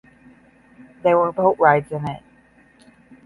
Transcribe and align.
There 1.03 1.15
were 1.19 1.31
boat 1.31 1.59
rides 1.59 1.91
in 1.91 2.07
it. 2.09 2.23